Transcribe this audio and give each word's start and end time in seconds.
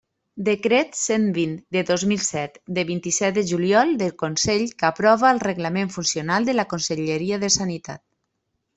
Decret 0.45 0.95
cent 0.99 1.27
vint 1.35 1.53
de 1.75 1.83
dos 1.89 2.05
mil 2.13 2.23
set, 2.29 2.57
de 2.79 2.87
vint-i-set 2.91 3.37
de 3.37 3.45
juliol, 3.51 3.93
del 4.01 4.17
Consell, 4.25 4.67
que 4.81 4.91
aprova 4.93 5.31
el 5.37 5.45
Reglament 5.49 5.95
Funcional 6.01 6.53
de 6.53 6.61
la 6.61 6.67
Conselleria 6.77 7.45
de 7.47 7.57
Sanitat. 7.63 8.07